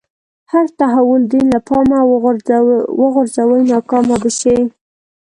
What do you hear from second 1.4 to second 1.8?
له